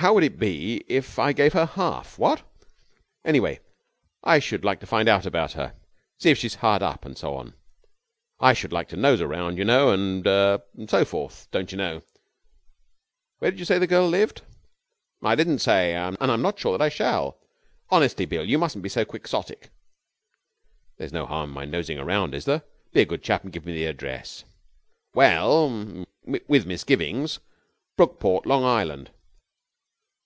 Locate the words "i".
1.18-1.34, 4.24-4.38, 8.38-8.54, 15.20-15.34, 16.84-16.88